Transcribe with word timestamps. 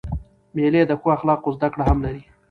مېلې 0.55 0.81
د 0.87 0.91
ښو 0.99 1.07
اخلاقو 1.17 1.55
زدهکړه 1.55 1.83
هم 1.89 1.97
لري. 2.05 2.21